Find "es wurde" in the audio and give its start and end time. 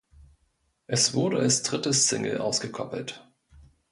0.87-1.37